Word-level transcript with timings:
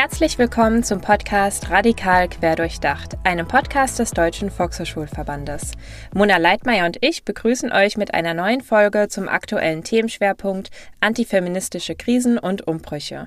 Herzlich 0.00 0.38
willkommen 0.38 0.84
zum 0.84 1.00
Podcast 1.00 1.70
Radikal 1.70 2.28
Querdurchdacht, 2.28 3.16
einem 3.24 3.48
Podcast 3.48 3.98
des 3.98 4.12
Deutschen 4.12 4.48
Volkshochschulverbandes. 4.48 5.72
Mona 6.14 6.36
Leitmeier 6.36 6.86
und 6.86 6.98
ich 7.00 7.24
begrüßen 7.24 7.72
euch 7.72 7.96
mit 7.96 8.14
einer 8.14 8.32
neuen 8.32 8.60
Folge 8.60 9.08
zum 9.08 9.28
aktuellen 9.28 9.82
Themenschwerpunkt 9.82 10.70
Antifeministische 11.00 11.96
Krisen 11.96 12.38
und 12.38 12.68
Umbrüche. 12.68 13.26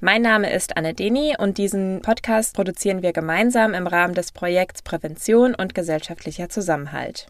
Mein 0.00 0.20
Name 0.20 0.52
ist 0.52 0.76
Anne 0.76 0.92
Deni 0.92 1.34
und 1.38 1.56
diesen 1.56 2.02
Podcast 2.02 2.54
produzieren 2.54 3.00
wir 3.00 3.14
gemeinsam 3.14 3.72
im 3.72 3.86
Rahmen 3.86 4.12
des 4.12 4.30
Projekts 4.30 4.82
Prävention 4.82 5.54
und 5.54 5.74
gesellschaftlicher 5.74 6.50
Zusammenhalt. 6.50 7.28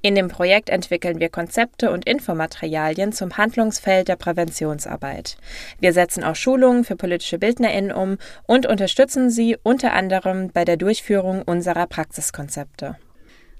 In 0.00 0.16
dem 0.16 0.26
Projekt 0.26 0.68
entwickeln 0.68 1.20
wir 1.20 1.28
Konzepte 1.28 1.92
und 1.92 2.04
Infomaterialien 2.04 3.12
zum 3.12 3.36
Handlungsfeld 3.36 4.08
der 4.08 4.16
Präventionsarbeit. 4.16 5.36
Wir 5.78 5.92
setzen 5.92 6.24
auch 6.24 6.34
Schulungen 6.34 6.82
für 6.82 6.96
politische 6.96 7.38
BildnerInnen 7.38 7.92
um 7.92 8.18
und 8.48 8.66
unterstützen 8.66 9.30
sie 9.30 9.56
unter 9.62 9.92
anderem 9.92 10.50
bei 10.50 10.64
der 10.64 10.78
Durchführung 10.78 11.42
unserer 11.42 11.86
Praxiskonzepte. 11.86 12.96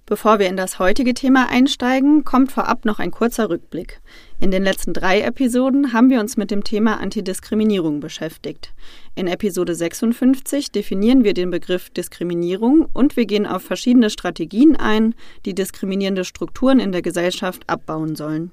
Bevor 0.05 0.41
wir 0.41 0.49
in 0.49 0.57
das 0.57 0.81
heutige 0.81 1.15
Thema 1.15 1.49
einsteigen, 1.49 2.25
kommt 2.25 2.51
vorab 2.51 2.85
noch 2.85 2.99
ein 2.99 3.13
kurzer 3.13 3.49
Rückblick. 3.49 4.01
In 4.41 4.51
den 4.51 4.65
letzten 4.65 4.93
drei 4.93 5.21
Episoden 5.21 5.93
haben 5.93 6.11
wir 6.11 6.19
uns 6.19 6.37
mit 6.37 6.51
dem 6.51 6.65
Thema 6.65 6.99
Antidiskriminierung 6.99 8.01
beschäftigt. 8.01 8.75
In 9.15 9.29
Episode 9.29 9.77
56 9.77 10.73
definieren 10.73 11.23
wir 11.23 11.35
den 11.35 11.51
Begriff 11.51 11.89
Diskriminierung 11.91 12.89
und 12.93 13.17
wir 13.17 13.27
gehen 13.27 13.47
auf 13.47 13.63
verschiedene 13.63 14.11
Strategien 14.11 14.75
ein, 14.75 15.15
die 15.47 15.55
diskriminierende 15.55 16.25
Strukturen 16.25 16.81
in 16.81 16.91
der 16.91 17.03
Gesellschaft 17.03 17.63
abbauen 17.69 18.17
sollen. 18.17 18.51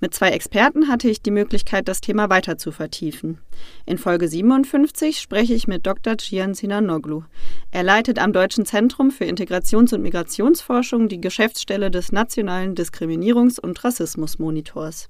Mit 0.00 0.14
zwei 0.14 0.30
Experten 0.30 0.88
hatte 0.88 1.08
ich 1.08 1.22
die 1.22 1.30
Möglichkeit, 1.30 1.88
das 1.88 2.00
Thema 2.00 2.30
weiter 2.30 2.58
zu 2.58 2.72
vertiefen. 2.72 3.38
In 3.86 3.98
Folge 3.98 4.28
57 4.28 5.18
spreche 5.20 5.54
ich 5.54 5.68
mit 5.68 5.86
Dr. 5.86 6.18
Cihan 6.18 6.54
Sinanoglu. 6.54 7.22
Er 7.70 7.82
leitet 7.82 8.18
am 8.18 8.32
Deutschen 8.32 8.66
Zentrum 8.66 9.10
für 9.10 9.24
Integrations- 9.24 9.94
und 9.94 10.02
Migrationsforschung 10.02 11.08
die 11.08 11.20
Geschäftsstelle 11.20 11.90
des 11.90 12.12
Nationalen 12.12 12.74
Diskriminierungs- 12.74 13.60
und 13.60 13.82
Rassismusmonitors. 13.82 15.08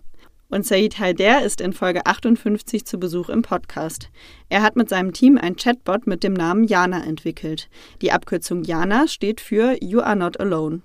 Und 0.50 0.64
Said 0.64 0.98
Haider 1.00 1.42
ist 1.42 1.60
in 1.60 1.72
Folge 1.72 2.06
58 2.06 2.84
zu 2.84 2.98
Besuch 3.00 3.28
im 3.28 3.42
Podcast. 3.42 4.10
Er 4.50 4.62
hat 4.62 4.76
mit 4.76 4.88
seinem 4.88 5.12
Team 5.12 5.38
ein 5.38 5.56
Chatbot 5.56 6.06
mit 6.06 6.22
dem 6.22 6.34
Namen 6.34 6.64
Jana 6.64 7.02
entwickelt. 7.04 7.68
Die 8.02 8.12
Abkürzung 8.12 8.62
Jana 8.62 9.08
steht 9.08 9.40
für 9.40 9.76
You 9.82 10.00
Are 10.00 10.14
Not 10.14 10.38
Alone. 10.38 10.82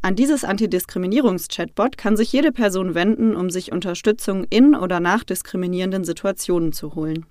An 0.00 0.14
dieses 0.14 0.44
Antidiskriminierungs-Chatbot 0.44 1.98
kann 1.98 2.16
sich 2.16 2.32
jede 2.32 2.52
Person 2.52 2.94
wenden, 2.94 3.34
um 3.34 3.50
sich 3.50 3.72
Unterstützung 3.72 4.44
in 4.48 4.76
oder 4.76 5.00
nach 5.00 5.24
diskriminierenden 5.24 6.04
Situationen 6.04 6.72
zu 6.72 6.94
holen. 6.94 7.26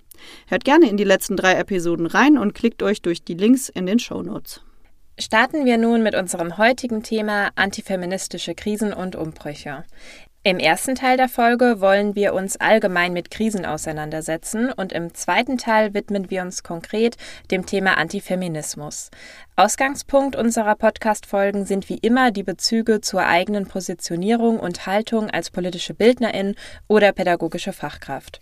Hört 0.48 0.66
gerne 0.66 0.90
in 0.90 0.98
die 0.98 1.06
letzten 1.06 1.38
drei 1.38 1.54
Episoden 1.54 2.08
rein 2.08 2.38
und 2.38 2.54
klickt 2.54 2.84
euch 2.84 3.02
durch 3.02 3.24
die 3.24 3.36
Links 3.36 3.70
in 3.70 3.86
den 3.86 4.00
Show 4.00 4.22
Notes. 4.22 4.62
Starten 5.18 5.66
wir 5.66 5.78
nun 5.78 6.04
mit 6.04 6.14
unserem 6.14 6.58
heutigen 6.58 7.04
Thema 7.04 7.50
antifeministische 7.56 8.54
Krisen 8.54 8.94
und 8.94 9.16
Umbrüche. 9.16 9.84
Im 10.48 10.60
ersten 10.60 10.96
Teil 10.96 11.18
der 11.18 11.28
Folge 11.28 11.82
wollen 11.82 12.16
wir 12.16 12.34
uns 12.34 12.56
allgemein 12.56 13.12
mit 13.12 13.30
Krisen 13.30 13.66
auseinandersetzen 13.66 14.72
und 14.72 14.94
im 14.94 15.14
zweiten 15.14 15.58
Teil 15.58 15.94
widmen 15.94 16.30
wir 16.30 16.42
uns 16.42 16.64
konkret 16.64 17.18
dem 17.52 17.66
Thema 17.66 17.98
Antifeminismus. 17.98 19.12
Ausgangspunkt 19.58 20.38
unserer 20.38 20.76
Podcast-Folgen 20.76 21.66
sind 21.66 21.90
wie 21.90 21.98
immer 21.98 22.32
die 22.32 22.44
Bezüge 22.44 23.02
zur 23.02 23.26
eigenen 23.26 23.68
Positionierung 23.68 24.58
und 24.58 24.86
Haltung 24.86 25.30
als 25.30 25.52
politische 25.52 25.94
Bildnerin 25.94 26.56
oder 26.88 27.12
pädagogische 27.12 27.74
Fachkraft. 27.74 28.40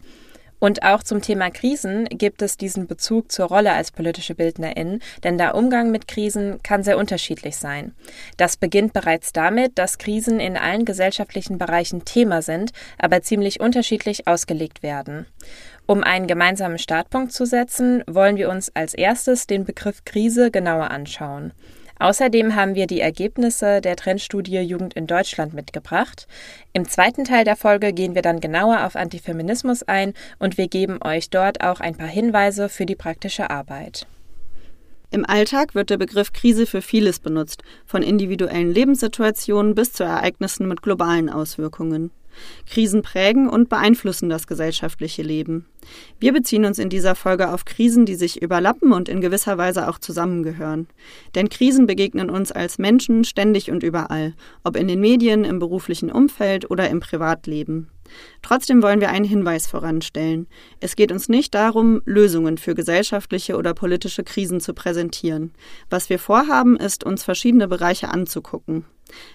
Und 0.60 0.84
auch 0.84 1.04
zum 1.04 1.22
Thema 1.22 1.52
Krisen 1.52 2.06
gibt 2.06 2.42
es 2.42 2.58
diesen 2.58 2.88
Bezug 2.88 3.32
zur 3.32 3.48
Rolle 3.48 3.74
als 3.74 3.92
politische 3.92 4.36
Bildnerin, 4.36 5.00
denn 5.24 5.38
der 5.38 5.56
Umgang 5.56 5.92
mit 5.92 6.08
Krisen 6.08 6.62
kann 6.64 6.84
sehr 6.84 6.98
unterschiedlich 6.98 7.58
sein. 7.58 7.94
Das 8.38 8.58
beginnt 8.58 8.94
bereits 8.94 9.34
damit, 9.34 9.78
dass 9.78 9.98
Krisen 9.98 10.40
in 10.40 10.58
allen 10.58 10.86
gesellschaftlichen 10.86 11.58
Bereichen 11.58 12.06
Thema 12.06 12.42
sind, 12.42 12.72
aber 12.98 13.22
ziemlich 13.22 13.60
unterschiedlich 13.60 14.28
ausgelegt 14.28 14.82
werden. 14.82 15.26
Um 15.88 16.04
einen 16.04 16.26
gemeinsamen 16.26 16.80
Startpunkt 16.80 17.32
zu 17.32 17.46
setzen, 17.46 18.04
wollen 18.08 18.38
wir 18.38 18.50
uns 18.50 18.72
als 18.76 18.94
erstes 18.94 19.46
den 19.46 19.66
Begriff 19.66 20.04
Krise 20.04 20.50
genauer 20.50 20.90
anschauen. 20.90 21.52
Außerdem 21.98 22.56
haben 22.56 22.76
wir 22.76 22.88
die 22.88 23.00
Ergebnisse 23.00 23.80
der 23.80 23.96
Trendstudie 23.96 24.60
Jugend 24.60 24.94
in 24.96 25.08
Deutschland 25.08 25.54
mitgebracht. 25.54 26.28
Im 26.74 26.88
zweiten 26.88 27.24
Teil 27.24 27.46
der 27.46 27.56
Folge 27.56 27.94
gehen 27.94 28.16
wir 28.16 28.22
dann 28.22 28.42
genauer 28.42 28.86
auf 28.86 28.96
Antifeminismus 28.96 29.84
ein 29.84 30.14
und 30.38 30.58
wir 30.58 30.68
geben 30.68 31.00
euch 31.04 31.30
dort 31.30 31.62
auch 31.62 31.80
ein 31.80 31.96
paar 31.96 32.08
Hinweise 32.08 32.68
für 32.70 32.86
die 32.86 32.96
praktische 32.96 33.50
Arbeit. 33.50 34.08
Im 35.12 35.26
Alltag 35.26 35.76
wird 35.76 35.90
der 35.90 35.98
Begriff 35.98 36.34
Krise 36.34 36.66
für 36.66 36.82
vieles 36.82 37.20
benutzt, 37.20 37.64
von 37.86 38.04
individuellen 38.04 38.74
Lebenssituationen 38.74 39.74
bis 39.74 39.94
zu 39.94 40.04
Ereignissen 40.04 40.68
mit 40.68 40.82
globalen 40.82 41.30
Auswirkungen. 41.30 42.12
Krisen 42.70 43.02
prägen 43.02 43.50
und 43.50 43.70
beeinflussen 43.70 44.30
das 44.30 44.48
gesellschaftliche 44.48 45.22
Leben. 45.22 45.66
Wir 46.20 46.34
beziehen 46.34 46.66
uns 46.66 46.80
in 46.80 46.90
dieser 46.90 47.16
Folge 47.16 47.52
auf 47.52 47.66
Krisen, 47.66 48.06
die 48.06 48.16
sich 48.16 48.42
überlappen 48.42 48.92
und 48.92 49.10
in 49.10 49.22
gewisser 49.22 49.58
Weise 49.58 49.88
auch 49.88 50.00
zusammengehören. 50.00 50.88
Denn 51.36 51.50
Krisen 51.50 51.86
begegnen 51.86 52.30
uns 52.30 52.52
als 52.52 52.78
Menschen 52.78 53.24
ständig 53.24 53.72
und 53.72 53.84
überall, 53.84 54.34
ob 54.64 54.76
in 54.76 54.88
den 54.88 55.00
Medien, 55.00 55.44
im 55.44 55.60
beruflichen 55.60 56.12
Umfeld 56.12 56.70
oder 56.70 56.90
im 56.90 57.00
Privatleben. 57.00 57.90
Trotzdem 58.42 58.84
wollen 58.84 59.02
wir 59.02 59.10
einen 59.10 59.26
Hinweis 59.26 59.68
voranstellen. 59.68 60.48
Es 60.80 60.96
geht 60.96 61.12
uns 61.12 61.30
nicht 61.30 61.54
darum, 61.56 62.02
Lösungen 62.06 62.58
für 62.58 62.76
gesellschaftliche 62.76 63.58
oder 63.58 63.74
politische 63.74 64.24
Krisen 64.24 64.60
zu 64.60 64.74
präsentieren. 64.74 65.54
Was 65.90 66.10
wir 66.10 66.20
vorhaben, 66.20 66.78
ist, 66.78 67.04
uns 67.04 67.24
verschiedene 67.24 67.68
Bereiche 67.68 68.10
anzugucken. 68.10 68.86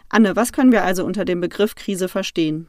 Anne, 0.08 0.36
was 0.36 0.52
können 0.52 0.72
wir 0.72 0.84
also 0.84 1.04
unter 1.04 1.24
dem 1.24 1.40
Begriff 1.40 1.74
Krise 1.74 2.08
verstehen? 2.08 2.68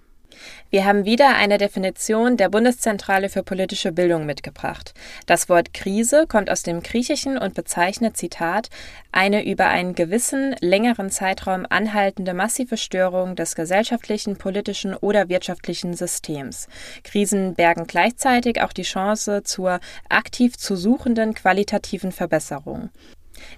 Wir 0.69 0.85
haben 0.85 1.05
wieder 1.05 1.35
eine 1.35 1.57
Definition 1.57 2.37
der 2.37 2.49
Bundeszentrale 2.49 3.29
für 3.29 3.43
politische 3.43 3.91
Bildung 3.91 4.25
mitgebracht. 4.25 4.93
Das 5.25 5.49
Wort 5.49 5.73
Krise 5.73 6.25
kommt 6.27 6.49
aus 6.49 6.63
dem 6.63 6.81
Griechischen 6.81 7.37
und 7.37 7.53
bezeichnet, 7.53 8.17
Zitat, 8.17 8.69
eine 9.11 9.45
über 9.45 9.67
einen 9.67 9.95
gewissen 9.95 10.55
längeren 10.61 11.09
Zeitraum 11.09 11.65
anhaltende 11.69 12.33
massive 12.33 12.77
Störung 12.77 13.35
des 13.35 13.55
gesellschaftlichen, 13.55 14.37
politischen 14.37 14.95
oder 14.95 15.29
wirtschaftlichen 15.29 15.93
Systems. 15.93 16.67
Krisen 17.03 17.55
bergen 17.55 17.87
gleichzeitig 17.87 18.61
auch 18.61 18.73
die 18.73 18.83
Chance 18.83 19.43
zur 19.43 19.79
aktiv 20.09 20.57
zu 20.57 20.75
suchenden 20.75 21.33
qualitativen 21.33 22.11
Verbesserung. 22.11 22.89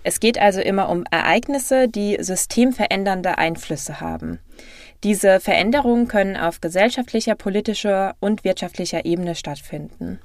Es 0.04 0.20
geht 0.20 0.40
also 0.40 0.62
immer 0.62 0.90
um 0.90 1.04
Ereignisse, 1.12 1.88
die 1.88 2.18
systemverändernde 2.20 3.38
Einflüsse 3.38 4.02
haben. 4.02 4.40
Diese 5.04 5.40
Veränderungen 5.40 6.08
können 6.08 6.38
auf 6.38 6.62
gesellschaftlicher, 6.62 7.36
politischer 7.36 8.16
und 8.20 8.44
wirtschaftlicher 8.44 9.06
Ebene 9.06 9.36
stattfinden. 9.36 10.20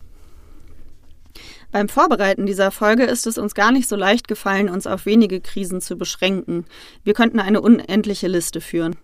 Beim 1.71 1.91
Vorbereiten 1.91 2.47
dieser 2.47 2.71
Folge 2.71 3.05
ist 3.05 3.27
es 3.27 3.37
uns 3.37 3.55
gar 3.55 3.73
nicht 3.73 3.89
so 3.89 3.95
leicht 3.95 4.27
gefallen, 4.27 4.71
uns 4.71 4.87
auf 4.87 5.05
wenige 5.05 5.43
Krisen 5.43 5.83
zu 5.83 5.99
beschränken. 5.99 6.65
Wir 7.05 7.13
könnten 7.13 7.41
eine 7.41 7.61
unendliche 7.61 8.27
Liste 8.27 8.63
führen. 8.63 8.97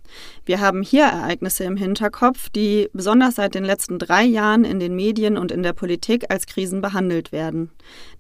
Wir 0.46 0.60
haben 0.60 0.80
hier 0.80 1.04
Ereignisse 1.04 1.64
im 1.64 1.76
Hinterkopf, 1.76 2.48
die 2.48 2.88
besonders 2.94 3.34
seit 3.34 3.54
den 3.54 3.64
letzten 3.64 3.98
drei 3.98 4.24
Jahren 4.24 4.64
in 4.64 4.80
den 4.80 4.96
Medien 4.96 5.36
und 5.36 5.52
in 5.52 5.62
der 5.62 5.74
Politik 5.74 6.30
als 6.30 6.46
Krisen 6.46 6.80
behandelt 6.80 7.32
werden. 7.32 7.70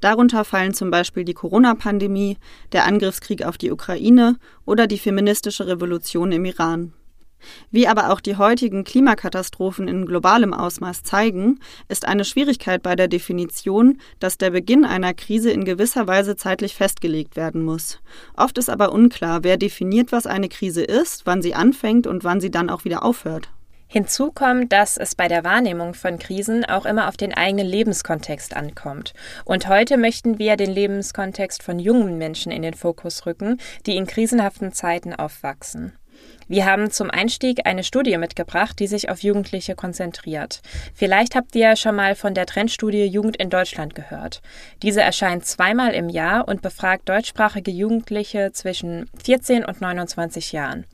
Darunter 0.00 0.44
fallen 0.44 0.74
zum 0.74 0.90
Beispiel 0.90 1.24
die 1.24 1.32
Corona-Pandemie, 1.32 2.36
der 2.72 2.84
Angriffskrieg 2.84 3.46
auf 3.46 3.56
die 3.56 3.72
Ukraine 3.72 4.36
oder 4.66 4.86
die 4.86 4.98
feministische 4.98 5.66
Revolution 5.66 6.32
im 6.32 6.44
Iran. 6.44 6.92
Wie 7.70 7.88
aber 7.88 8.10
auch 8.10 8.20
die 8.20 8.36
heutigen 8.36 8.84
Klimakatastrophen 8.84 9.88
in 9.88 10.06
globalem 10.06 10.54
Ausmaß 10.54 11.02
zeigen, 11.02 11.60
ist 11.88 12.06
eine 12.06 12.24
Schwierigkeit 12.24 12.82
bei 12.82 12.96
der 12.96 13.08
Definition, 13.08 13.98
dass 14.18 14.38
der 14.38 14.50
Beginn 14.50 14.84
einer 14.84 15.14
Krise 15.14 15.50
in 15.50 15.64
gewisser 15.64 16.06
Weise 16.06 16.36
zeitlich 16.36 16.74
festgelegt 16.74 17.36
werden 17.36 17.62
muss. 17.62 18.00
Oft 18.36 18.58
ist 18.58 18.70
aber 18.70 18.92
unklar, 18.92 19.44
wer 19.44 19.56
definiert, 19.56 20.12
was 20.12 20.26
eine 20.26 20.48
Krise 20.48 20.82
ist, 20.82 21.26
wann 21.26 21.42
sie 21.42 21.54
anfängt 21.54 22.06
und 22.06 22.24
wann 22.24 22.40
sie 22.40 22.50
dann 22.50 22.70
auch 22.70 22.84
wieder 22.84 23.04
aufhört. 23.04 23.48
Hinzu 23.94 24.32
kommt, 24.32 24.72
dass 24.72 24.96
es 24.96 25.14
bei 25.14 25.28
der 25.28 25.44
Wahrnehmung 25.44 25.94
von 25.94 26.18
Krisen 26.18 26.64
auch 26.64 26.84
immer 26.84 27.06
auf 27.06 27.16
den 27.16 27.32
eigenen 27.32 27.66
Lebenskontext 27.66 28.56
ankommt. 28.56 29.14
Und 29.44 29.68
heute 29.68 29.98
möchten 29.98 30.40
wir 30.40 30.56
den 30.56 30.72
Lebenskontext 30.72 31.62
von 31.62 31.78
jungen 31.78 32.18
Menschen 32.18 32.50
in 32.50 32.62
den 32.62 32.74
Fokus 32.74 33.24
rücken, 33.24 33.60
die 33.86 33.96
in 33.96 34.08
krisenhaften 34.08 34.72
Zeiten 34.72 35.14
aufwachsen. 35.14 35.92
Wir 36.46 36.66
haben 36.66 36.90
zum 36.90 37.10
Einstieg 37.10 37.60
eine 37.64 37.84
Studie 37.84 38.18
mitgebracht, 38.18 38.78
die 38.78 38.86
sich 38.86 39.08
auf 39.08 39.22
Jugendliche 39.22 39.74
konzentriert. 39.74 40.60
Vielleicht 40.94 41.34
habt 41.34 41.56
ihr 41.56 41.74
schon 41.76 41.96
mal 41.96 42.14
von 42.14 42.34
der 42.34 42.44
Trendstudie 42.44 43.06
Jugend 43.06 43.36
in 43.36 43.48
Deutschland 43.48 43.94
gehört. 43.94 44.42
Diese 44.82 45.00
erscheint 45.00 45.46
zweimal 45.46 45.94
im 45.94 46.10
Jahr 46.10 46.46
und 46.46 46.60
befragt 46.60 47.08
deutschsprachige 47.08 47.70
Jugendliche 47.70 48.50
zwischen 48.52 49.08
14 49.24 49.64
und 49.64 49.80
29 49.80 50.52
Jahren. 50.52 50.84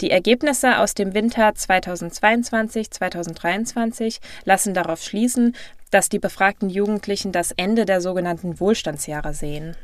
Die 0.00 0.10
Ergebnisse 0.10 0.78
aus 0.78 0.92
dem 0.94 1.14
Winter 1.14 1.48
2022-2023 1.48 4.18
lassen 4.44 4.74
darauf 4.74 5.02
schließen, 5.02 5.56
dass 5.90 6.10
die 6.10 6.18
befragten 6.18 6.68
Jugendlichen 6.68 7.32
das 7.32 7.52
Ende 7.52 7.86
der 7.86 8.02
sogenannten 8.02 8.60
Wohlstandsjahre 8.60 9.32
sehen. 9.32 9.74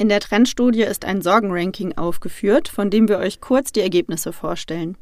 In 0.00 0.08
der 0.08 0.20
Trendstudie 0.20 0.82
ist 0.82 1.04
ein 1.04 1.22
Sorgenranking 1.22 1.98
aufgeführt, 1.98 2.68
von 2.68 2.88
dem 2.88 3.08
wir 3.08 3.18
euch 3.18 3.40
kurz 3.40 3.72
die 3.72 3.80
Ergebnisse 3.80 4.32
vorstellen. 4.32 4.96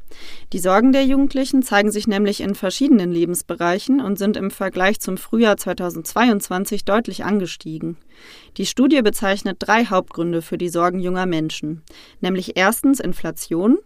Die 0.53 0.59
Sorgen 0.59 0.91
der 0.91 1.05
Jugendlichen 1.05 1.61
zeigen 1.61 1.91
sich 1.91 2.07
nämlich 2.07 2.41
in 2.41 2.55
verschiedenen 2.55 3.11
Lebensbereichen 3.11 4.01
und 4.01 4.17
sind 4.17 4.37
im 4.37 4.49
Vergleich 4.49 4.99
zum 4.99 5.17
Frühjahr 5.17 5.55
2022 5.55 6.83
deutlich 6.83 7.23
angestiegen. 7.23 7.97
Die 8.57 8.65
Studie 8.65 9.03
bezeichnet 9.03 9.57
drei 9.59 9.85
Hauptgründe 9.85 10.41
für 10.41 10.57
die 10.57 10.69
Sorgen 10.69 10.99
junger 10.99 11.27
Menschen, 11.27 11.83
nämlich 12.19 12.57
erstens 12.57 12.99
Inflation, 12.99 13.77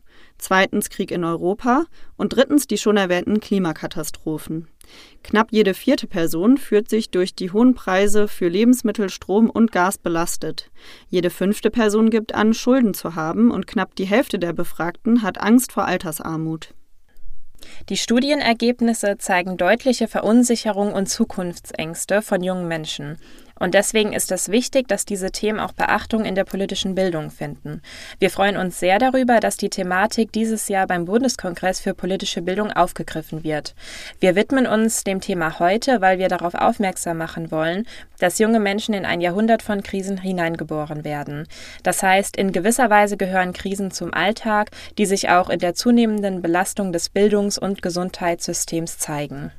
zweitens 0.41 0.89
Krieg 0.89 1.11
in 1.11 1.23
Europa 1.23 1.85
und 2.17 2.35
drittens 2.35 2.67
die 2.67 2.77
schon 2.77 2.97
erwähnten 2.97 3.39
Klimakatastrophen. 3.39 4.67
Knapp 5.23 5.51
jede 5.51 5.73
vierte 5.73 6.07
Person 6.07 6.57
fühlt 6.57 6.89
sich 6.89 7.11
durch 7.11 7.33
die 7.35 7.51
hohen 7.51 7.75
Preise 7.75 8.27
für 8.27 8.49
Lebensmittel, 8.49 9.09
Strom 9.09 9.49
und 9.49 9.71
Gas 9.71 9.97
belastet. 9.97 10.69
Jede 11.07 11.29
fünfte 11.29 11.69
Person 11.69 12.09
gibt 12.09 12.35
an, 12.35 12.53
Schulden 12.53 12.93
zu 12.93 13.15
haben 13.15 13.51
und 13.51 13.67
knapp 13.67 13.95
die 13.95 14.05
Hälfte 14.05 14.39
der 14.39 14.53
Befragten 14.53 15.21
hat 15.21 15.39
Angst 15.39 15.71
vor 15.71 15.85
Altersarmut. 15.85 16.73
Die 17.89 17.97
Studienergebnisse 17.97 19.17
zeigen 19.19 19.55
deutliche 19.55 20.07
Verunsicherung 20.07 20.93
und 20.93 21.07
Zukunftsängste 21.07 22.21
von 22.21 22.43
jungen 22.43 22.67
Menschen. 22.67 23.17
Und 23.61 23.75
deswegen 23.75 24.11
ist 24.11 24.31
es 24.31 24.49
wichtig, 24.49 24.87
dass 24.87 25.05
diese 25.05 25.29
Themen 25.29 25.59
auch 25.59 25.71
Beachtung 25.71 26.25
in 26.25 26.33
der 26.33 26.45
politischen 26.45 26.95
Bildung 26.95 27.29
finden. 27.29 27.83
Wir 28.17 28.31
freuen 28.31 28.57
uns 28.57 28.79
sehr 28.79 28.97
darüber, 28.97 29.39
dass 29.39 29.55
die 29.55 29.69
Thematik 29.69 30.31
dieses 30.31 30.67
Jahr 30.67 30.87
beim 30.87 31.05
Bundeskongress 31.05 31.79
für 31.79 31.93
politische 31.93 32.41
Bildung 32.41 32.71
aufgegriffen 32.71 33.43
wird. 33.43 33.75
Wir 34.19 34.35
widmen 34.35 34.65
uns 34.65 35.03
dem 35.03 35.21
Thema 35.21 35.59
heute, 35.59 36.01
weil 36.01 36.17
wir 36.17 36.27
darauf 36.27 36.55
aufmerksam 36.55 37.19
machen 37.19 37.51
wollen, 37.51 37.85
dass 38.17 38.39
junge 38.39 38.59
Menschen 38.59 38.95
in 38.95 39.05
ein 39.05 39.21
Jahrhundert 39.21 39.61
von 39.61 39.83
Krisen 39.83 40.17
hineingeboren 40.17 41.03
werden. 41.03 41.47
Das 41.83 42.01
heißt, 42.01 42.37
in 42.37 42.53
gewisser 42.53 42.89
Weise 42.89 43.15
gehören 43.15 43.53
Krisen 43.53 43.91
zum 43.91 44.11
Alltag, 44.11 44.71
die 44.97 45.05
sich 45.05 45.29
auch 45.29 45.51
in 45.51 45.59
der 45.59 45.75
zunehmenden 45.75 46.41
Belastung 46.41 46.91
des 46.91 47.09
Bildungs- 47.09 47.59
und 47.59 47.83
Gesundheitssystems 47.83 48.97
zeigen. 48.97 49.51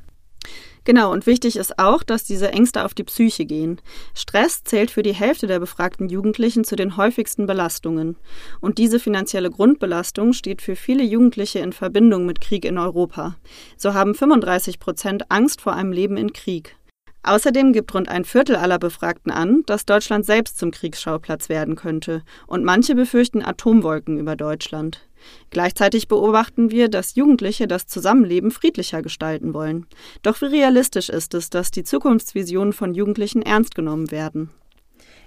Genau, 0.84 1.12
und 1.12 1.26
wichtig 1.26 1.56
ist 1.56 1.78
auch, 1.78 2.02
dass 2.02 2.24
diese 2.24 2.50
Ängste 2.52 2.84
auf 2.84 2.92
die 2.92 3.04
Psyche 3.04 3.44
gehen. 3.44 3.80
Stress 4.14 4.64
zählt 4.64 4.90
für 4.90 5.04
die 5.04 5.14
Hälfte 5.14 5.46
der 5.46 5.60
befragten 5.60 6.08
Jugendlichen 6.08 6.64
zu 6.64 6.74
den 6.74 6.96
häufigsten 6.96 7.46
Belastungen. 7.46 8.16
Und 8.60 8.78
diese 8.78 8.98
finanzielle 8.98 9.50
Grundbelastung 9.50 10.32
steht 10.32 10.60
für 10.60 10.74
viele 10.74 11.04
Jugendliche 11.04 11.60
in 11.60 11.72
Verbindung 11.72 12.26
mit 12.26 12.40
Krieg 12.40 12.64
in 12.64 12.78
Europa. 12.78 13.36
So 13.76 13.94
haben 13.94 14.14
35 14.14 14.80
Prozent 14.80 15.30
Angst 15.30 15.60
vor 15.60 15.74
einem 15.74 15.92
Leben 15.92 16.16
in 16.16 16.32
Krieg. 16.32 16.76
Außerdem 17.24 17.72
gibt 17.72 17.94
rund 17.94 18.08
ein 18.08 18.24
Viertel 18.24 18.56
aller 18.56 18.78
Befragten 18.78 19.30
an, 19.30 19.62
dass 19.66 19.86
Deutschland 19.86 20.26
selbst 20.26 20.58
zum 20.58 20.72
Kriegsschauplatz 20.72 21.48
werden 21.48 21.76
könnte, 21.76 22.22
und 22.46 22.64
manche 22.64 22.94
befürchten 22.94 23.42
Atomwolken 23.44 24.18
über 24.18 24.34
Deutschland. 24.34 25.06
Gleichzeitig 25.50 26.08
beobachten 26.08 26.72
wir, 26.72 26.88
dass 26.88 27.14
Jugendliche 27.14 27.68
das 27.68 27.86
Zusammenleben 27.86 28.50
friedlicher 28.50 29.02
gestalten 29.02 29.54
wollen. 29.54 29.86
Doch 30.22 30.40
wie 30.40 30.46
realistisch 30.46 31.08
ist 31.08 31.34
es, 31.34 31.48
dass 31.48 31.70
die 31.70 31.84
Zukunftsvisionen 31.84 32.72
von 32.72 32.92
Jugendlichen 32.92 33.42
ernst 33.42 33.76
genommen 33.76 34.10
werden? 34.10 34.50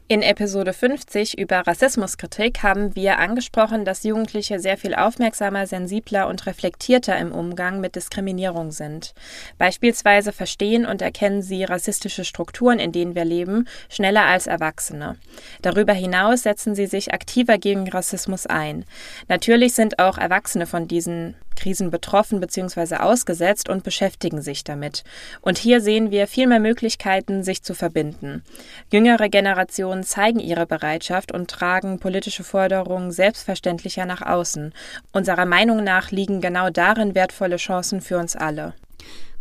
In 0.08 0.22
Episode 0.22 0.72
50 0.72 1.40
über 1.40 1.66
Rassismuskritik 1.66 2.62
haben 2.62 2.96
wir 2.96 3.18
angesprochen, 3.18 3.86
dass 3.86 4.04
Jugendliche 4.04 4.60
sehr 4.60 4.78
viel 4.78 4.94
aufmerksamer, 4.94 5.66
sensibler 5.66 6.28
und 6.28 6.46
reflektierter 6.46 7.18
im 7.18 7.32
Umgang 7.32 7.82
mit 7.82 7.96
Diskriminierung 7.96 8.72
sind. 8.72 9.16
Beispielsweise 9.58 10.32
verstehen 10.32 10.86
und 10.86 11.02
erkennen 11.02 11.42
sie 11.42 11.64
rassistische 11.64 12.24
Strukturen, 12.24 12.78
in 12.78 12.92
denen 12.92 13.16
wir 13.16 13.26
leben, 13.26 13.68
schneller 13.90 14.26
als 14.26 14.46
Erwachsene. 14.46 15.18
Darüber 15.62 15.94
hinaus 15.94 16.44
setzen 16.44 16.76
sie 16.76 16.88
sich 16.88 17.14
aktiver 17.14 17.58
gegen 17.58 17.90
Rassismus 17.90 18.46
ein. 18.46 18.86
Natürlich 19.28 19.74
sind 19.74 20.00
auch 20.00 20.18
Erwachsene 20.18 20.66
von 20.66 20.88
diesen 20.88 21.36
Krisen 21.56 21.90
betroffen 21.90 22.40
bzw. 22.40 22.98
ausgesetzt 22.98 23.70
und 23.70 23.84
beschäftigen 23.84 24.42
sich 24.42 24.64
damit. 24.64 25.04
Und 25.42 25.58
hier 25.58 25.82
sehen 25.82 26.12
wir 26.12 26.28
viel 26.28 26.48
mehr 26.48 26.60
Möglichkeiten, 26.60 27.44
sich 27.44 27.64
zu 27.64 27.74
verbinden. 27.74 28.44
Jüngere 28.92 29.30
Generationen 29.30 30.04
zeigen 30.04 30.40
ihre 30.40 30.66
Bereitschaft 30.66 31.32
und 31.32 31.50
tragen 31.50 32.00
politische 32.00 32.44
Forderungen 32.44 33.12
selbstverständlicher 33.12 34.06
nach 34.06 34.22
außen. 34.22 34.74
Unserer 35.12 35.46
Meinung 35.46 35.84
nach 35.84 36.12
liegen 36.12 36.42
genau 36.42 36.70
darin 36.70 37.16
wertvolle 37.16 37.58
Chancen 37.58 38.02
für 38.02 38.18
uns 38.18 38.36
alle. 38.36 38.74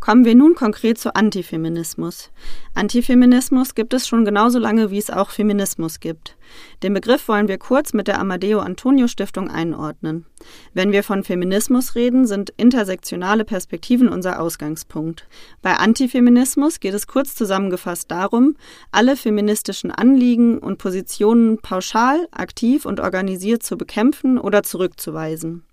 Kommen 0.05 0.27
wir 0.27 0.35
nun 0.35 0.55
konkret 0.55 0.99
zu 0.99 1.17
Antifeminismus. 1.17 2.31
Antifeminismus 2.75 3.75
gibt 3.75 3.95
es 3.95 4.07
schon 4.07 4.27
genauso 4.27 4.59
lange, 4.59 4.91
wie 4.91 4.99
es 4.99 5.09
auch 5.09 5.31
Feminismus 5.31 5.99
gibt. 5.99 6.37
Den 6.83 6.93
Begriff 6.93 7.27
wollen 7.27 7.49
wir 7.49 7.57
kurz 7.57 7.95
mit 7.95 8.07
der 8.07 8.19
Amadeo 8.21 8.61
Antonio 8.61 9.09
Stiftung 9.09 9.49
einordnen. 9.49 10.27
Wenn 10.75 10.93
wir 10.93 11.05
von 11.05 11.25
Feminismus 11.25 11.95
reden, 11.95 12.27
sind 12.27 12.53
intersektionale 12.59 13.47
Perspektiven 13.47 14.11
unser 14.11 14.41
Ausgangspunkt. 14.41 15.27
Bei 15.63 15.79
Antifeminismus 15.79 16.81
geht 16.81 16.93
es 16.93 17.07
kurz 17.07 17.35
zusammengefasst 17.35 18.11
darum, 18.11 18.57
alle 18.93 19.17
feministischen 19.17 19.91
Anliegen 19.91 20.59
und 20.59 20.77
Positionen 20.77 21.63
pauschal, 21.63 22.29
aktiv 22.31 22.85
und 22.85 23.01
organisiert 23.01 23.63
zu 23.63 23.79
bekämpfen 23.79 24.37
oder 24.37 24.65
zurückzuweisen. 24.65 25.65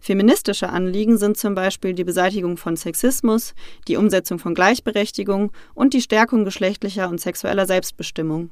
Feministische 0.00 0.70
Anliegen 0.70 1.18
sind 1.18 1.36
zum 1.36 1.54
Beispiel 1.54 1.94
die 1.94 2.04
Beseitigung 2.04 2.56
von 2.56 2.76
Sexismus, 2.76 3.54
die 3.88 3.96
Umsetzung 3.96 4.38
von 4.38 4.54
Gleichberechtigung 4.54 5.52
und 5.74 5.94
die 5.94 6.00
Stärkung 6.00 6.44
geschlechtlicher 6.44 7.08
und 7.08 7.20
sexueller 7.20 7.66
Selbstbestimmung. 7.66 8.50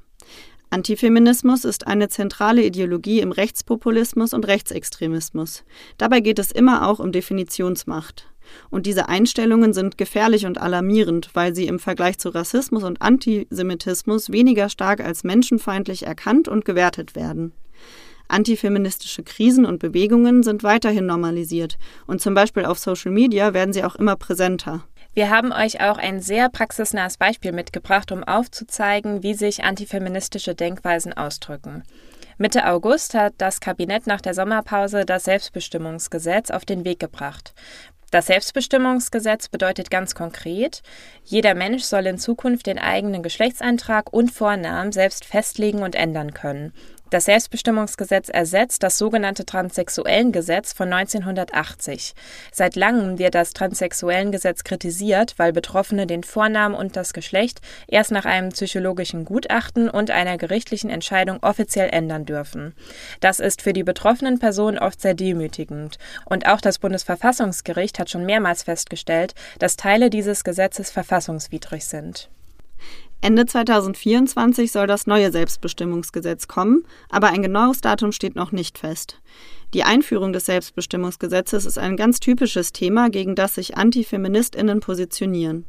Antifeminismus 0.71 1.65
ist 1.65 1.87
eine 1.87 2.09
zentrale 2.09 2.63
Ideologie 2.63 3.21
im 3.21 3.33
Rechtspopulismus 3.33 4.35
und 4.35 4.47
Rechtsextremismus. 4.47 5.65
Dabei 5.97 6.21
geht 6.21 6.39
es 6.39 6.53
immer 6.53 6.87
auch 6.87 6.99
um 6.99 7.11
Definitionsmacht. 7.11 8.29
Und 8.71 8.87
diese 8.87 9.09
Einstellungen 9.09 9.73
sind 9.73 9.99
gefährlich 9.99 10.47
und 10.47 10.59
alarmierend, 10.59 11.31
weil 11.35 11.55
sie 11.55 11.67
im 11.67 11.79
Vergleich 11.79 12.19
zu 12.19 12.31
Rassismus 12.31 12.83
und 12.83 13.01
Antisemitismus 13.01 14.31
weniger 14.31 14.69
stark 14.69 15.01
als 15.01 15.25
menschenfeindlich 15.25 16.07
erkannt 16.07 16.49
und 16.49 16.65
gewertet 16.65 17.15
werden. 17.15 17.53
Antifeministische 18.29 19.23
Krisen 19.23 19.65
und 19.65 19.79
Bewegungen 19.79 20.43
sind 20.43 20.63
weiterhin 20.63 21.07
normalisiert 21.07 21.79
und 22.07 22.21
zum 22.21 22.35
Beispiel 22.35 22.65
auf 22.65 22.79
Social 22.79 23.11
Media 23.11 23.55
werden 23.55 23.73
sie 23.73 23.85
auch 23.85 23.97
immer 23.97 24.17
präsenter. 24.17 24.85
Wir 25.15 25.31
haben 25.31 25.53
euch 25.53 25.81
auch 25.81 25.99
ein 25.99 26.21
sehr 26.21 26.49
praxisnahes 26.49 27.17
Beispiel 27.17 27.53
mitgebracht, 27.53 28.13
um 28.13 28.23
aufzuzeigen, 28.23 29.23
wie 29.23 29.35
sich 29.35 29.65
antifeministische 29.65 30.55
Denkweisen 30.55 31.13
ausdrücken. 31.13 31.83
Mitte 32.37 32.67
August 32.69 33.15
hat 33.15 33.35
das 33.39 33.59
Kabinett 33.59 34.07
nach 34.07 34.21
der 34.21 34.35
Sommerpause 34.35 35.05
das 35.05 35.25
Selbstbestimmungsgesetz 35.25 36.51
auf 36.51 36.65
den 36.65 36.85
Weg 36.85 37.01
gebracht. 37.01 37.53
Das 38.11 38.27
Selbstbestimmungsgesetz 38.27 39.49
bedeutet 39.49 39.91
ganz 39.91 40.15
konkret, 40.15 40.83
jeder 41.25 41.55
Mensch 41.55 41.83
soll 41.83 42.07
in 42.07 42.17
Zukunft 42.17 42.67
den 42.67 42.79
eigenen 42.79 43.23
Geschlechtseintrag 43.23 44.13
und 44.13 44.31
Vornamen 44.31 44.93
selbst 44.93 45.27
festlegen 45.27 45.83
und 45.83 45.95
ändern 45.95 46.33
können. 46.33 46.73
Das 47.11 47.25
Selbstbestimmungsgesetz 47.25 48.29
ersetzt 48.29 48.83
das 48.83 48.99
sogenannte 48.99 49.47
Transsexuellengesetz 49.47 50.75
von 50.75 50.93
1980. 50.93 52.15
Seit 52.53 52.77
langem 52.77 53.19
wird 53.19 53.35
das 53.35 53.55
Transsexuellengesetz 53.55 54.63
kritisiert, 54.63 55.35
weil 55.39 55.55
Betroffene 55.55 56.07
den 56.07 56.23
Vornamen 56.23 56.75
und 56.75 56.97
das 56.97 57.15
Geschlecht 57.15 57.61
erst 57.87 58.11
nach 58.11 58.27
einem 58.27 58.51
psychologischen 58.51 59.25
Gutachten 59.25 59.89
und 59.89 60.11
einer 60.11 60.37
gerichtlichen 60.37 60.91
Entscheidung 60.91 61.43
offiziell 61.43 61.89
ändern 61.91 62.27
dürfen. 62.27 62.75
Das 63.21 63.41
ist 63.41 63.63
für 63.63 63.73
die 63.73 63.85
betroffenen 63.85 64.39
Personen 64.39 64.79
oft 64.79 65.01
sehr 65.01 65.15
demütigend. 65.15 65.97
Und 66.27 66.47
auch 66.47 66.61
das 66.61 66.79
Bundesverfassungsgericht 66.79 67.99
hat 67.99 68.11
schon 68.11 68.27
mehrmals 68.27 68.65
festgestellt, 68.65 69.35
dass 69.59 69.77
Teile 69.77 70.11
dieses 70.11 70.45
Gesetzes 70.45 70.91
verfassungswidrig 70.91 71.87
sind. 71.87 72.29
Ende 73.21 73.47
2024 73.47 74.71
soll 74.71 74.87
das 74.87 75.09
neue 75.09 75.33
Selbstbestimmungsgesetz 75.33 76.47
kommen, 76.47 76.85
aber 77.11 77.29
ein 77.29 77.43
genaues 77.43 77.81
Datum 77.81 78.13
steht 78.13 78.37
noch 78.37 78.53
nicht 78.53 78.79
fest. 78.79 79.21
Die 79.75 79.83
Einführung 79.83 80.33
des 80.33 80.47
Selbstbestimmungsgesetzes 80.47 81.67
ist 81.67 81.79
ein 81.79 81.97
ganz 81.97 82.21
typisches 82.21 82.73
Thema, 82.73 83.11
gegen 83.11 83.35
das 83.35 83.57
sich 83.57 83.77
Antifeministinnen 83.77 84.79
positionieren. 84.79 85.67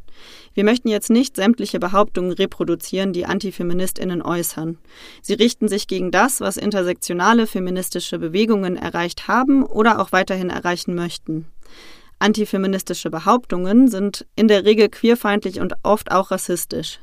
Wir 0.53 0.63
möchten 0.63 0.89
jetzt 0.89 1.09
nicht 1.09 1.35
sämtliche 1.35 1.79
Behauptungen 1.79 2.31
reproduzieren, 2.31 3.13
die 3.13 3.25
Antifeministinnen 3.25 4.21
äußern. 4.21 4.77
Sie 5.23 5.33
richten 5.33 5.67
sich 5.67 5.87
gegen 5.87 6.11
das, 6.11 6.41
was 6.41 6.55
intersektionale 6.55 7.47
feministische 7.47 8.19
Bewegungen 8.19 8.77
erreicht 8.77 9.27
haben 9.27 9.63
oder 9.63 9.99
auch 9.99 10.11
weiterhin 10.11 10.51
erreichen 10.51 10.93
möchten. 10.93 11.45
Antifeministische 12.19 13.09
Behauptungen 13.09 13.87
sind 13.87 14.27
in 14.35 14.47
der 14.47 14.65
Regel 14.65 14.89
queerfeindlich 14.89 15.59
und 15.59 15.73
oft 15.83 16.11
auch 16.11 16.31
rassistisch. 16.31 16.99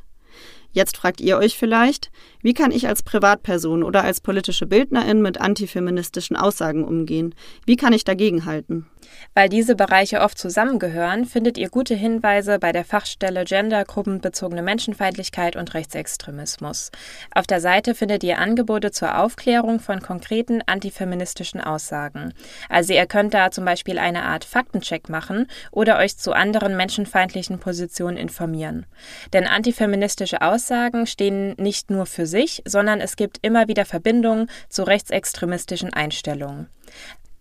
Jetzt 0.77 0.99
fragt 0.99 1.23
ihr 1.23 1.39
euch 1.39 1.57
vielleicht, 1.57 2.11
wie 2.43 2.53
kann 2.53 2.71
ich 2.71 2.87
als 2.87 3.03
Privatperson 3.03 3.83
oder 3.83 4.05
als 4.05 4.21
politische 4.21 4.67
Bildnerin 4.67 5.23
mit 5.23 5.41
antifeministischen 5.41 6.37
Aussagen 6.37 6.85
umgehen? 6.85 7.35
Wie 7.65 7.77
kann 7.77 7.95
ich 7.95 8.05
dagegenhalten? 8.05 8.85
Weil 9.33 9.49
diese 9.49 9.75
Bereiche 9.75 10.21
oft 10.21 10.37
zusammengehören, 10.37 11.25
findet 11.25 11.57
ihr 11.57 11.71
gute 11.71 11.95
Hinweise 11.95 12.59
bei 12.59 12.73
der 12.73 12.85
Fachstelle 12.85 13.45
Gender, 13.45 13.85
gruppenbezogene 13.85 14.63
Menschenfeindlichkeit 14.63 15.57
und 15.57 15.73
Rechtsextremismus. 15.73 16.91
Auf 17.35 17.47
der 17.47 17.61
Seite 17.61 17.95
findet 17.95 18.23
ihr 18.25 18.39
Angebote 18.39 18.91
zur 18.91 19.19
Aufklärung 19.19 19.81
von 19.81 20.01
konkreten 20.01 20.61
antifeministischen 20.67 21.61
Aussagen. 21.61 22.35
Also 22.69 22.93
ihr 22.93 23.07
könnt 23.07 23.33
da 23.33 23.51
zum 23.51 23.65
Beispiel 23.65 23.99
eine 23.99 24.25
Art 24.25 24.45
Faktencheck 24.45 25.09
machen 25.09 25.47
oder 25.71 25.99
euch 25.99 26.19
zu 26.19 26.33
anderen 26.33 26.77
menschenfeindlichen 26.77 27.61
Positionen 27.61 28.19
informieren. 28.19 28.85
Denn 29.33 29.47
antifeministische 29.47 30.43
Aussagen 30.67 31.07
stehen 31.07 31.55
nicht 31.59 31.91
nur 31.93 32.07
für 32.07 32.27
sich, 32.27 32.61
sondern 32.65 33.01
es 33.01 33.15
gibt 33.15 33.39
immer 33.43 33.69
wieder 33.69 33.85
Verbindungen 33.85 34.51
zu 34.69 34.83
rechtsextremistischen 34.83 35.93
Einstellungen. 35.93 36.67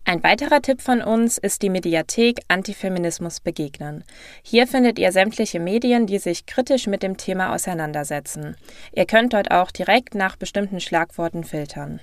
Ein 0.04 0.22
weiterer 0.22 0.62
Tipp 0.62 0.80
von 0.80 1.02
uns 1.02 1.36
ist 1.36 1.62
die 1.62 1.68
Mediathek 1.68 2.42
Antifeminismus 2.46 3.40
begegnen. 3.40 4.04
Hier 4.44 4.68
findet 4.68 5.00
ihr 5.00 5.10
sämtliche 5.10 5.58
Medien, 5.58 6.06
die 6.06 6.20
sich 6.20 6.46
kritisch 6.46 6.86
mit 6.86 7.02
dem 7.02 7.16
Thema 7.16 7.52
auseinandersetzen. 7.52 8.54
Ihr 8.92 9.06
könnt 9.06 9.32
dort 9.32 9.50
auch 9.50 9.72
direkt 9.72 10.14
nach 10.14 10.36
bestimmten 10.36 10.78
Schlagworten 10.78 11.42
filtern. 11.42 12.00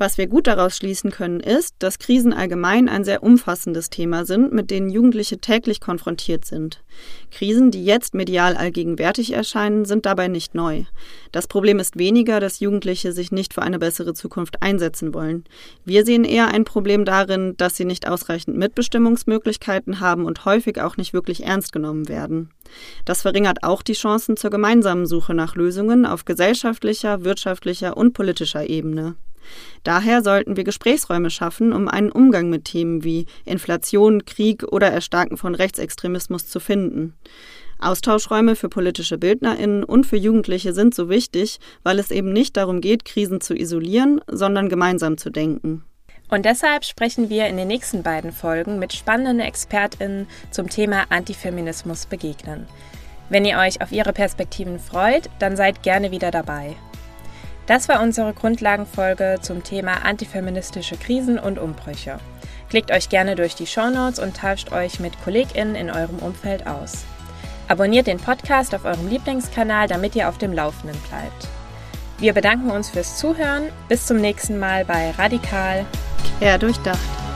Was 0.00 0.16
wir 0.16 0.28
gut 0.28 0.46
daraus 0.46 0.76
schließen 0.76 1.10
können, 1.10 1.40
ist, 1.40 1.74
dass 1.80 1.98
Krisen 1.98 2.32
allgemein 2.32 2.88
ein 2.88 3.02
sehr 3.02 3.24
umfassendes 3.24 3.90
Thema 3.90 4.24
sind, 4.24 4.52
mit 4.52 4.70
denen 4.70 4.90
Jugendliche 4.90 5.38
täglich 5.38 5.80
konfrontiert 5.80 6.44
sind. 6.44 6.84
Krisen, 7.32 7.72
die 7.72 7.84
jetzt 7.84 8.14
medial 8.14 8.56
allgegenwärtig 8.56 9.32
erscheinen, 9.32 9.84
sind 9.86 10.06
dabei 10.06 10.28
nicht 10.28 10.54
neu. 10.54 10.84
Das 11.32 11.48
Problem 11.48 11.80
ist 11.80 11.98
weniger, 11.98 12.38
dass 12.38 12.60
Jugendliche 12.60 13.10
sich 13.12 13.32
nicht 13.32 13.54
für 13.54 13.62
eine 13.62 13.80
bessere 13.80 14.14
Zukunft 14.14 14.62
einsetzen 14.62 15.14
wollen. 15.14 15.42
Wir 15.84 16.06
sehen 16.06 16.22
eher 16.22 16.46
ein 16.46 16.64
Problem 16.64 17.04
darin, 17.04 17.56
dass 17.56 17.74
sie 17.74 17.84
nicht 17.84 18.06
ausreichend 18.06 18.56
Mitbestimmungsmöglichkeiten 18.56 19.98
haben 19.98 20.26
und 20.26 20.44
häufig 20.44 20.80
auch 20.80 20.96
nicht 20.96 21.12
wirklich 21.12 21.42
ernst 21.44 21.72
genommen 21.72 22.08
werden. 22.08 22.50
Das 23.04 23.22
verringert 23.22 23.64
auch 23.64 23.82
die 23.82 23.94
Chancen 23.94 24.36
zur 24.36 24.50
gemeinsamen 24.50 25.06
Suche 25.06 25.34
nach 25.34 25.56
Lösungen 25.56 26.06
auf 26.06 26.24
gesellschaftlicher, 26.24 27.24
wirtschaftlicher 27.24 27.96
und 27.96 28.12
politischer 28.12 28.68
Ebene. 28.68 29.16
Daher 29.84 30.22
sollten 30.22 30.56
wir 30.56 30.64
Gesprächsräume 30.64 31.30
schaffen, 31.30 31.72
um 31.72 31.88
einen 31.88 32.10
Umgang 32.10 32.50
mit 32.50 32.64
Themen 32.64 33.04
wie 33.04 33.26
Inflation, 33.44 34.24
Krieg 34.24 34.64
oder 34.64 34.88
Erstarken 34.88 35.36
von 35.36 35.54
Rechtsextremismus 35.54 36.46
zu 36.46 36.60
finden. 36.60 37.14
Austauschräume 37.78 38.56
für 38.56 38.68
politische 38.68 39.18
Bildnerinnen 39.18 39.84
und 39.84 40.04
für 40.04 40.16
Jugendliche 40.16 40.72
sind 40.72 40.94
so 40.94 41.08
wichtig, 41.08 41.58
weil 41.84 41.98
es 41.98 42.10
eben 42.10 42.32
nicht 42.32 42.56
darum 42.56 42.80
geht, 42.80 43.04
Krisen 43.04 43.40
zu 43.40 43.54
isolieren, 43.54 44.20
sondern 44.26 44.68
gemeinsam 44.68 45.16
zu 45.16 45.30
denken. 45.30 45.84
Und 46.28 46.44
deshalb 46.44 46.84
sprechen 46.84 47.30
wir 47.30 47.46
in 47.46 47.56
den 47.56 47.68
nächsten 47.68 48.02
beiden 48.02 48.32
Folgen 48.32 48.78
mit 48.78 48.92
spannenden 48.92 49.40
Expertinnen 49.40 50.26
zum 50.50 50.68
Thema 50.68 51.04
Antifeminismus 51.08 52.06
begegnen. 52.06 52.66
Wenn 53.30 53.44
ihr 53.44 53.58
euch 53.58 53.80
auf 53.80 53.92
ihre 53.92 54.12
Perspektiven 54.12 54.78
freut, 54.78 55.30
dann 55.38 55.56
seid 55.56 55.82
gerne 55.82 56.10
wieder 56.10 56.30
dabei. 56.30 56.76
Das 57.68 57.86
war 57.86 58.02
unsere 58.02 58.32
Grundlagenfolge 58.32 59.36
zum 59.42 59.62
Thema 59.62 60.04
antifeministische 60.04 60.96
Krisen 60.96 61.38
und 61.38 61.58
Umbrüche. 61.58 62.18
Klickt 62.70 62.90
euch 62.90 63.10
gerne 63.10 63.36
durch 63.36 63.54
die 63.54 63.66
Shownotes 63.66 64.18
und 64.18 64.38
tauscht 64.38 64.72
euch 64.72 65.00
mit 65.00 65.12
KollegInnen 65.22 65.74
in 65.74 65.90
eurem 65.90 66.18
Umfeld 66.18 66.66
aus. 66.66 67.04
Abonniert 67.68 68.06
den 68.06 68.16
Podcast 68.16 68.74
auf 68.74 68.86
eurem 68.86 69.08
Lieblingskanal, 69.08 69.86
damit 69.86 70.16
ihr 70.16 70.30
auf 70.30 70.38
dem 70.38 70.54
Laufenden 70.54 70.98
bleibt. 71.10 71.48
Wir 72.18 72.32
bedanken 72.32 72.70
uns 72.70 72.88
fürs 72.88 73.18
Zuhören. 73.18 73.64
Bis 73.88 74.06
zum 74.06 74.16
nächsten 74.16 74.58
Mal 74.58 74.86
bei 74.86 75.10
Radikal. 75.10 75.84
Quer 76.38 76.56
durchdacht. 76.56 77.27